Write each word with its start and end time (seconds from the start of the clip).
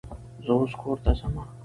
زه 0.45 0.51
اوس 0.57 0.71
کور 0.81 0.97
ته 1.03 1.11
ځمه. 1.19 1.43